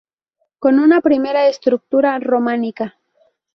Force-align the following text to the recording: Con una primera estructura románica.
Con 0.57 0.79
una 0.79 0.99
primera 1.01 1.47
estructura 1.47 2.17
románica. 2.17 2.95